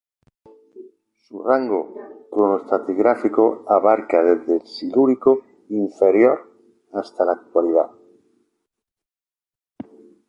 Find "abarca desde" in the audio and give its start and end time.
3.67-4.55